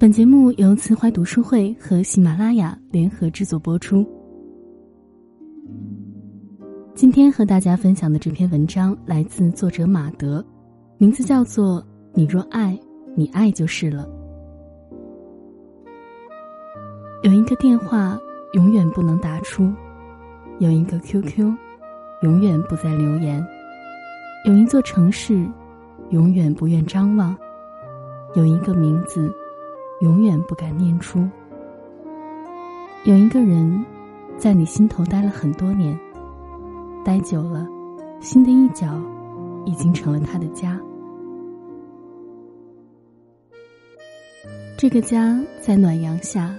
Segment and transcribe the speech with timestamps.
[0.00, 4.02] 本节目由慈怀读书会和喜马拉雅联合制作播出。
[6.94, 10.42] 今天和大家分享的这篇文章来自作者马德，
[10.96, 11.82] 名字叫做
[12.14, 12.80] 《你若爱，
[13.14, 14.08] 你爱就是了》。
[17.22, 18.18] 有一个电话
[18.54, 19.70] 永远不能打出，
[20.60, 21.54] 有一个 QQ
[22.22, 23.46] 永远不再留言，
[24.46, 25.46] 有一座城市
[26.08, 27.36] 永远不愿张望，
[28.34, 29.30] 有一个名字。
[30.00, 31.28] 永远不敢念出。
[33.04, 33.84] 有一个人，
[34.38, 35.98] 在你心头待了很多年，
[37.04, 37.66] 待久了，
[38.20, 39.00] 心的一角
[39.66, 40.80] 已经成了他的家。
[44.78, 46.54] 这个家在暖阳下，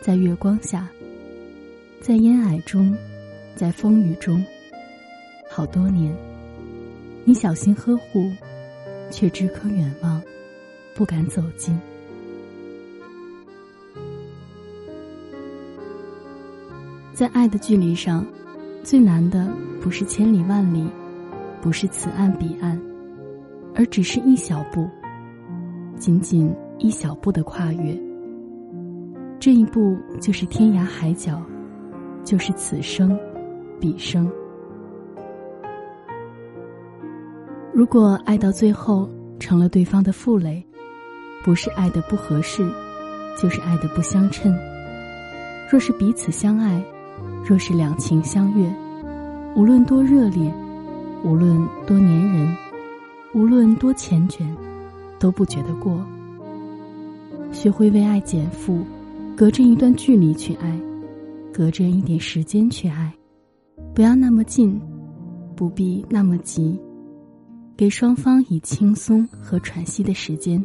[0.00, 0.88] 在月光下，
[2.00, 2.96] 在烟霭中，
[3.54, 4.42] 在风雨中，
[5.50, 6.14] 好多年，
[7.24, 8.30] 你小心呵护，
[9.10, 10.22] 却只可远望，
[10.94, 11.78] 不敢走近。
[17.18, 18.24] 在爱的距离上，
[18.84, 20.88] 最难的不是千里万里，
[21.60, 22.80] 不是此岸彼岸，
[23.74, 24.88] 而只是一小步，
[25.96, 28.00] 仅仅一小步的跨越。
[29.40, 31.42] 这一步就是天涯海角，
[32.22, 33.18] 就是此生
[33.80, 34.30] 彼生。
[37.72, 39.10] 如果爱到最后
[39.40, 40.64] 成了对方的负累，
[41.42, 42.64] 不是爱的不合适，
[43.36, 44.56] 就是爱的不相称。
[45.68, 46.80] 若是彼此相爱。
[47.48, 48.70] 若是两情相悦，
[49.56, 50.52] 无论多热烈，
[51.24, 52.56] 无论多粘人，
[53.32, 54.44] 无论多缱绻，
[55.18, 56.04] 都不觉得过。
[57.50, 58.84] 学会为爱减负，
[59.34, 60.78] 隔着一段距离去爱，
[61.50, 63.10] 隔着一点时间去爱，
[63.94, 64.78] 不要那么近，
[65.56, 66.78] 不必那么急，
[67.78, 70.62] 给双方以轻松和喘息的时间。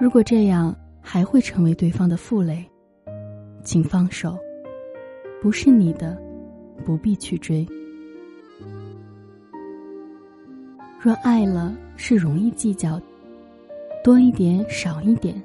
[0.00, 2.64] 如果这样还会成为对方的负累，
[3.62, 4.34] 请放手。
[5.40, 6.20] 不是你的，
[6.84, 7.66] 不必去追。
[11.00, 13.00] 若爱了，是容易计较，
[14.02, 15.40] 多一点少一点，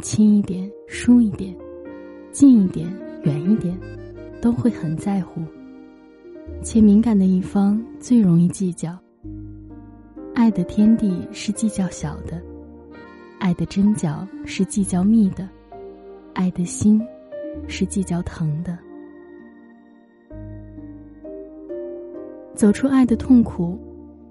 [0.00, 1.56] 轻一点疏一点，
[2.30, 2.86] 近一点
[3.22, 3.74] 远一点，
[4.42, 5.40] 都会很在乎。
[6.62, 8.98] 且敏感的一方最容易计较。
[10.34, 12.42] 爱的天地是计较小的，
[13.38, 15.48] 爱的针脚是计较密的，
[16.34, 17.00] 爱的心
[17.66, 18.78] 是计较疼的。
[22.60, 23.80] 走出爱的痛苦，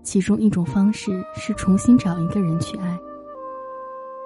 [0.04, 2.96] 其中一种方式是重新找一个人去爱。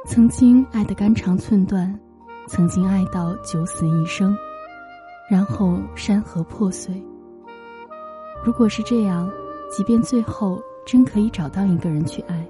[0.06, 1.98] 曾经爱得肝肠寸断，
[2.46, 4.36] 曾经爱到九死一生，
[5.32, 7.02] 然后山河破碎。
[8.44, 9.32] 如果是这样，
[9.72, 12.46] 即便最后真可以找到一个人去爱，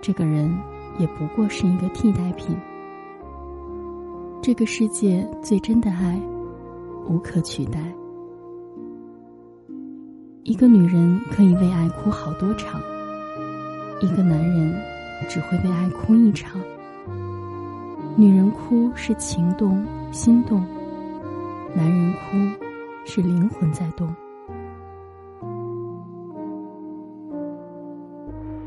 [0.00, 0.52] 这个人
[0.98, 2.56] 也不过是一个替代品。
[4.42, 6.20] 这个世界最真的爱，
[7.08, 7.94] 无可取代。
[10.44, 12.80] 一个女人可以为爱哭好多场，
[14.00, 14.74] 一个男人
[15.28, 16.58] 只会为爱哭一场。
[18.16, 20.64] 女人哭是情动、心动，
[21.74, 22.18] 男人哭
[23.04, 24.08] 是灵魂在动。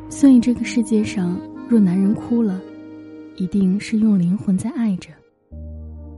[0.07, 1.35] 所以这个世界上，
[1.67, 2.61] 若男人哭了，
[3.37, 5.09] 一定是用灵魂在爱着，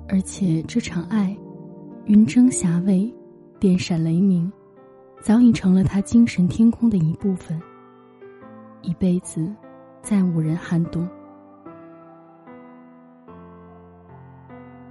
[0.09, 1.35] 而且这场爱，
[2.05, 3.09] 云蒸霞蔚，
[3.59, 4.51] 电闪雷鸣。
[5.23, 7.57] 早已成了他精神天空的一部分。
[8.81, 9.49] 一辈子，
[10.01, 11.07] 再无人撼动。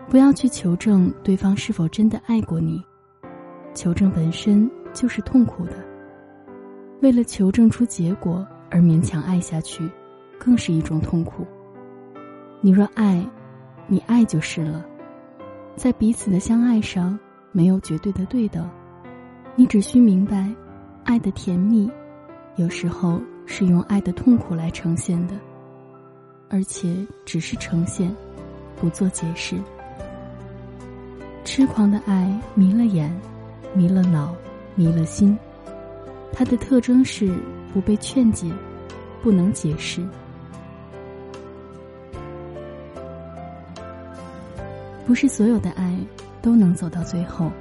[0.08, 2.82] 不要去求证对方是否真的爱过你，
[3.74, 5.74] 求证本身就是痛苦的。
[7.02, 9.86] 为了求证出结果而勉强爱下去，
[10.38, 11.46] 更是一种痛苦。
[12.62, 13.22] 你若爱，
[13.86, 14.82] 你爱就是了。
[15.76, 17.18] 在彼此的相爱上，
[17.50, 18.66] 没有绝对的对等。
[19.54, 20.50] 你只需明白，
[21.04, 21.90] 爱的甜蜜，
[22.56, 25.34] 有时候是用爱的痛苦来呈现的，
[26.48, 28.14] 而且只是呈现，
[28.76, 29.56] 不做解释。
[31.44, 33.14] 痴狂的爱迷了眼，
[33.74, 34.34] 迷了脑，
[34.74, 35.38] 迷了心。
[36.32, 37.36] 它的特征是
[37.74, 38.50] 不被劝解，
[39.22, 40.02] 不能解释。
[45.06, 45.94] 不是所有的爱
[46.40, 47.52] 都能走到最后。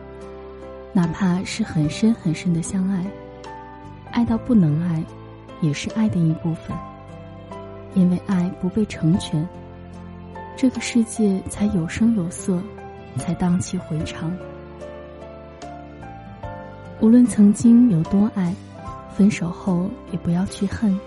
[0.93, 3.05] 哪怕是很深很深的相爱，
[4.11, 5.03] 爱到不能爱，
[5.61, 6.75] 也是爱的一部分。
[7.93, 9.47] 因为爱不被成全，
[10.55, 12.61] 这个世界才有声有色，
[13.17, 14.31] 才荡气回肠。
[16.99, 18.53] 无论曾经有多爱，
[19.15, 20.97] 分手后也不要去恨，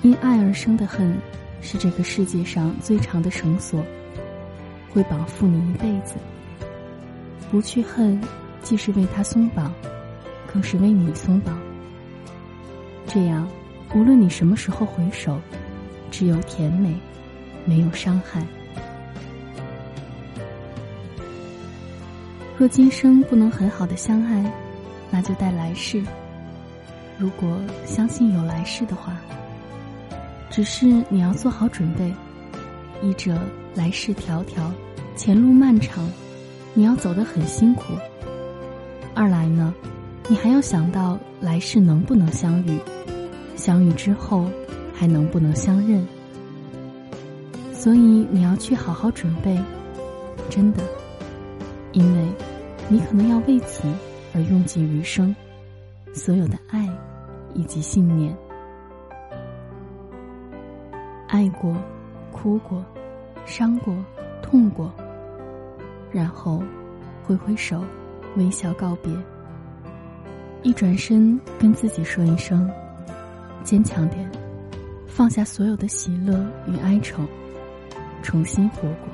[0.00, 1.14] 因爱而生的恨，
[1.60, 3.82] 是这个世界上最长的绳索，
[4.92, 6.14] 会绑缚你一辈子。
[7.50, 8.18] 不去恨，
[8.62, 9.72] 既是为他松绑，
[10.52, 11.58] 更是为你松绑。
[13.06, 13.46] 这样，
[13.94, 15.38] 无论你什么时候回首，
[16.10, 16.94] 只有甜美，
[17.64, 18.42] 没有伤害。
[22.56, 24.52] 若今生不能很好的相爱，
[25.10, 26.02] 那就待来世。
[27.18, 29.16] 如果相信有来世的话，
[30.48, 32.12] 只是你要做好准备。
[33.02, 33.36] 一者
[33.74, 34.70] 来世迢迢，
[35.16, 36.08] 前路漫长，
[36.72, 37.94] 你要走得很辛苦；
[39.14, 39.74] 二来呢，
[40.28, 42.78] 你还要想到来世能不能相遇，
[43.56, 44.46] 相遇之后
[44.94, 46.04] 还能不能相认。
[47.72, 47.98] 所以
[48.30, 49.60] 你要去好好准备，
[50.48, 50.82] 真的，
[51.92, 52.26] 因为，
[52.88, 53.82] 你可能要为此
[54.34, 55.34] 而用尽余生，
[56.14, 56.88] 所有的爱，
[57.54, 58.34] 以及信念。
[61.26, 61.74] 爱过，
[62.30, 62.84] 哭过，
[63.44, 63.94] 伤过，
[64.42, 64.90] 痛过，
[66.10, 66.62] 然后
[67.24, 67.84] 挥挥手，
[68.36, 69.12] 微笑告别。
[70.62, 72.70] 一转身，跟自己说一声
[73.64, 74.30] ：“坚强点，
[75.06, 76.34] 放下所有的喜乐
[76.68, 77.22] 与哀愁，
[78.22, 79.08] 重新活过。”